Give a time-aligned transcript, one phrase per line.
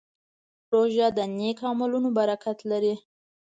[0.71, 2.95] روژه د نیک عملونو برکت لري.